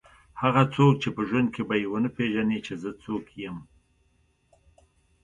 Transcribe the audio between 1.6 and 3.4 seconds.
به یې ونه پېژني چې زه څوک